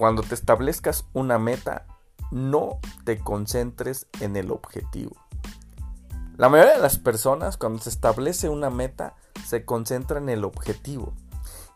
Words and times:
cuando 0.00 0.22
te 0.22 0.34
establezcas 0.34 1.04
una 1.12 1.38
meta, 1.38 1.84
no 2.30 2.78
te 3.04 3.18
concentres 3.18 4.06
en 4.20 4.34
el 4.34 4.50
objetivo. 4.50 5.14
La 6.38 6.48
mayoría 6.48 6.76
de 6.76 6.80
las 6.80 6.96
personas 6.96 7.58
cuando 7.58 7.82
se 7.82 7.90
establece 7.90 8.48
una 8.48 8.70
meta 8.70 9.14
se 9.46 9.66
concentra 9.66 10.16
en 10.16 10.30
el 10.30 10.46
objetivo. 10.46 11.12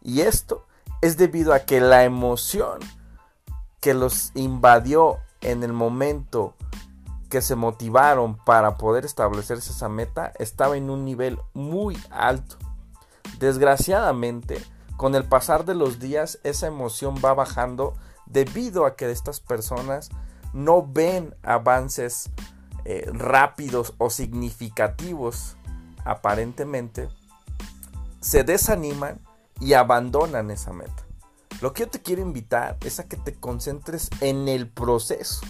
Y 0.01 0.23
esto 0.23 0.65
es 1.03 1.19
debido 1.19 1.53
a 1.53 1.67
que 1.67 1.83
la 1.83 2.05
emoción 2.05 2.81
que 3.83 3.93
los 3.93 4.31
invadió 4.35 5.19
en 5.43 5.63
el 5.63 5.75
momento 5.75 6.55
que 7.29 7.43
se 7.43 7.57
motivaron 7.57 8.39
para 8.39 8.79
poder 8.79 9.05
establecerse 9.05 9.71
esa 9.71 9.91
meta 9.91 10.33
estaba 10.39 10.79
en 10.79 10.89
un 10.89 11.05
nivel 11.05 11.39
muy 11.53 12.03
alto. 12.09 12.57
Desgraciadamente, 13.39 14.65
con 14.97 15.15
el 15.15 15.25
pasar 15.25 15.67
de 15.67 15.75
los 15.75 15.99
días 15.99 16.39
esa 16.43 16.69
emoción 16.69 17.17
va 17.23 17.35
bajando 17.35 17.95
debido 18.27 18.87
a 18.87 18.97
que 18.97 19.11
estas 19.11 19.41
personas 19.41 20.11
no 20.53 20.87
ven 20.87 21.35
avances 21.43 22.31
eh, 22.85 23.09
rápidos 23.13 23.95
o 23.99 24.11
significativos 24.11 25.57
aparentemente, 26.05 27.09
se 28.21 28.45
desaniman 28.45 29.21
y 29.61 29.75
abandonan 29.75 30.51
esa 30.51 30.73
meta. 30.73 31.05
Lo 31.61 31.73
que 31.73 31.85
yo 31.85 31.89
te 31.91 32.03
quiero 32.03 32.23
invitar 32.23 32.77
es 32.85 33.01
a 33.01 33.05
que 33.05 33.17
te 33.17 33.35
concentres 33.35 34.11
en 34.21 34.49
el 34.49 34.69
proceso. 34.69 35.41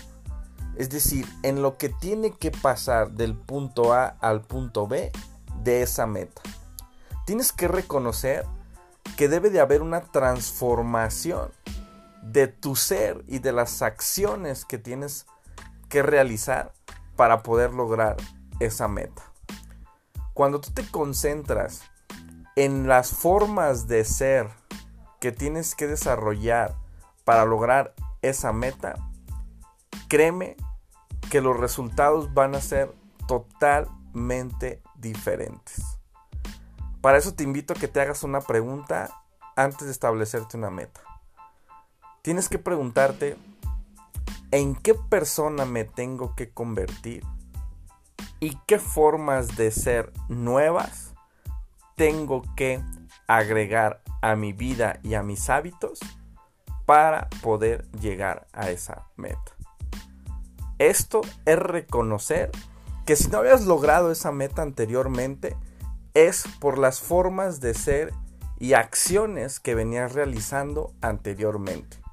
Es 0.77 0.91
decir, 0.91 1.27
en 1.42 1.62
lo 1.62 1.77
que 1.78 1.88
tiene 1.88 2.33
que 2.33 2.50
pasar 2.50 3.12
del 3.12 3.36
punto 3.36 3.92
A 3.92 4.06
al 4.20 4.42
punto 4.42 4.86
B 4.86 5.12
de 5.62 5.83
esa 5.83 6.06
meta. 6.06 6.42
Tienes 7.27 7.52
que 7.52 7.69
reconocer 7.69 8.44
que 9.16 9.28
debe 9.28 9.50
de 9.50 9.61
haber 9.61 9.83
una 9.83 10.03
transformación 10.03 11.50
de 12.25 12.48
tu 12.48 12.75
ser 12.75 13.22
y 13.28 13.39
de 13.39 13.53
las 13.53 13.83
acciones 13.83 14.64
que 14.64 14.78
tienes 14.78 15.27
que 15.89 16.03
realizar 16.03 16.72
para 17.16 17.42
poder 17.42 17.72
lograr 17.72 18.16
esa 18.61 18.89
meta. 18.89 19.22
Cuando 20.33 20.61
tú 20.61 20.72
te 20.72 20.91
concentras 20.91 21.83
en 22.56 22.89
las 22.89 23.11
formas 23.11 23.86
de 23.86 24.05
ser 24.05 24.48
que 25.20 25.33
tienes 25.33 25.75
que 25.75 25.86
desarrollar 25.86 26.75
para 27.25 27.44
lograr 27.44 27.94
esa 28.22 28.53
meta, 28.53 28.94
créeme 30.09 30.56
que 31.31 31.41
los 31.41 31.59
resultados 31.59 32.33
van 32.33 32.55
a 32.55 32.61
ser 32.61 32.92
totalmente 33.28 34.83
diferentes. 34.97 35.83
Para 37.00 37.19
eso 37.19 37.34
te 37.34 37.44
invito 37.44 37.75
a 37.75 37.77
que 37.77 37.88
te 37.88 38.00
hagas 38.00 38.22
una 38.22 38.41
pregunta 38.41 39.11
antes 39.56 39.86
de 39.86 39.92
establecerte 39.92 40.56
una 40.56 40.70
meta. 40.70 41.03
Tienes 42.25 42.48
que 42.48 42.58
preguntarte, 42.58 43.36
¿en 44.50 44.77
qué 44.77 44.94
persona 44.94 45.67
me 45.67 45.84
tengo 45.84 46.34
que 46.34 46.48
convertir? 46.48 47.22
¿Y 48.41 48.56
qué 48.66 48.78
formas 48.78 49.58
de 49.58 49.70
ser 49.70 50.11
nuevas 50.31 51.12
tengo 51.97 52.41
que 52.56 52.83
agregar 53.27 54.03
a 54.22 54.36
mi 54.36 54.55
vida 54.55 55.00
y 55.03 55.12
a 55.12 55.22
mis 55.22 55.50
hábitos 55.50 56.00
para 56.86 57.28
poder 57.42 57.91
llegar 57.92 58.47
a 58.55 58.70
esa 58.70 59.05
meta. 59.16 59.53
Esto 60.78 61.20
es 61.44 61.59
reconocer 61.59 62.50
que 63.05 63.16
si 63.16 63.28
no 63.28 63.38
habías 63.38 63.66
logrado 63.66 64.11
esa 64.11 64.33
meta 64.33 64.62
anteriormente 64.62 65.59
es 66.14 66.44
por 66.59 66.78
las 66.78 67.00
formas 67.00 67.61
de 67.61 67.75
ser 67.75 68.14
y 68.59 68.72
acciones 68.72 69.61
que 69.61 69.75
venías 69.75 70.14
realizando 70.14 70.94
anteriormente. 71.03 72.03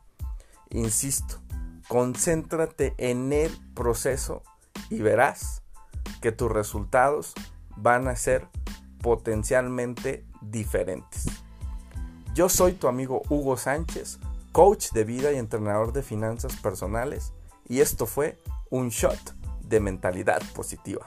Insisto, 0.72 1.42
concéntrate 1.88 2.94
en 2.98 3.34
el 3.34 3.52
proceso 3.74 4.44
y 4.90 5.02
verás 5.02 5.64
que 6.22 6.32
tus 6.32 6.52
resultados 6.52 7.34
van 7.76 8.08
a 8.08 8.16
ser 8.16 8.48
potencialmente 9.02 10.26
diferentes. 10.42 11.26
Yo 12.34 12.48
soy 12.48 12.74
tu 12.74 12.88
amigo 12.88 13.22
Hugo 13.30 13.58
Sánchez, 13.58 14.20
coach 14.52 14.92
de 14.92 15.04
vida 15.04 15.32
y 15.34 15.38
entrenador 15.38 15.92
de 15.92 16.04
finanzas 16.04 16.56
personales, 16.58 17.34
y 17.68 17.82
esto 17.82 18.06
fue 18.06 18.40
un 18.70 18.90
shot 18.90 19.36
de 19.62 19.80
mentalidad 19.80 20.42
positiva. 20.54 21.06